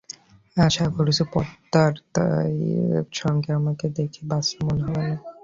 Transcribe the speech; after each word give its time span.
আশা 0.57 0.85
করছি, 0.95 1.23
পর্দায় 1.33 1.95
তাঁর 2.13 2.45
সঙ্গে 3.13 3.49
আমাকে 3.59 3.85
দেখে 3.97 4.21
বাচ্চা 4.29 4.57
মনে 4.65 4.81
হবে 4.85 5.03
না। 5.09 5.15